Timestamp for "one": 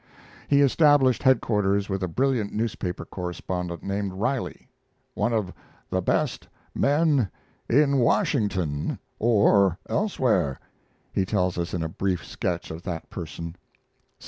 5.13-5.31